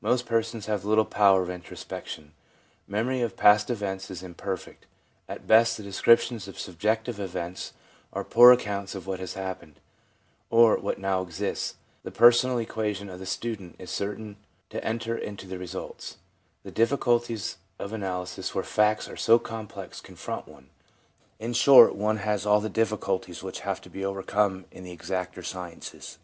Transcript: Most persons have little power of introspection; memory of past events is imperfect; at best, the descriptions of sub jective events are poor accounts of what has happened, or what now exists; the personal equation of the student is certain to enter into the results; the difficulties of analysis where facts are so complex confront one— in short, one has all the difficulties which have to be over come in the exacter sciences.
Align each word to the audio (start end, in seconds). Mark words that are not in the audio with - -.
Most 0.00 0.26
persons 0.26 0.66
have 0.66 0.84
little 0.84 1.04
power 1.04 1.40
of 1.42 1.48
introspection; 1.50 2.32
memory 2.88 3.20
of 3.20 3.36
past 3.36 3.70
events 3.70 4.10
is 4.10 4.24
imperfect; 4.24 4.86
at 5.28 5.46
best, 5.46 5.76
the 5.76 5.84
descriptions 5.84 6.48
of 6.48 6.58
sub 6.58 6.80
jective 6.80 7.20
events 7.20 7.74
are 8.12 8.24
poor 8.24 8.50
accounts 8.50 8.96
of 8.96 9.06
what 9.06 9.20
has 9.20 9.34
happened, 9.34 9.78
or 10.50 10.76
what 10.78 10.98
now 10.98 11.22
exists; 11.22 11.76
the 12.02 12.10
personal 12.10 12.58
equation 12.58 13.08
of 13.08 13.20
the 13.20 13.24
student 13.24 13.76
is 13.78 13.88
certain 13.88 14.34
to 14.68 14.84
enter 14.84 15.16
into 15.16 15.46
the 15.46 15.58
results; 15.60 16.16
the 16.64 16.72
difficulties 16.72 17.58
of 17.78 17.92
analysis 17.92 18.56
where 18.56 18.64
facts 18.64 19.08
are 19.08 19.16
so 19.16 19.38
complex 19.38 20.00
confront 20.00 20.48
one— 20.48 20.70
in 21.38 21.52
short, 21.52 21.94
one 21.94 22.16
has 22.16 22.44
all 22.44 22.60
the 22.60 22.68
difficulties 22.68 23.44
which 23.44 23.60
have 23.60 23.80
to 23.80 23.88
be 23.88 24.04
over 24.04 24.24
come 24.24 24.64
in 24.72 24.82
the 24.82 24.90
exacter 24.90 25.40
sciences. 25.44 26.18